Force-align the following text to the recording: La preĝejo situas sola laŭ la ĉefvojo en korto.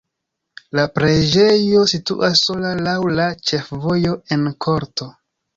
La 0.77 0.85
preĝejo 0.95 1.83
situas 1.93 2.41
sola 2.47 2.73
laŭ 2.89 2.97
la 3.21 3.29
ĉefvojo 3.51 4.17
en 4.39 4.49
korto. 4.69 5.13